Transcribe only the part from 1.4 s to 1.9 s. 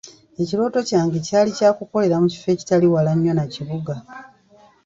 kya